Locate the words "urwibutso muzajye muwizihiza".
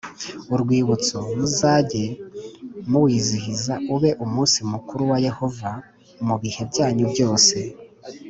0.53-3.73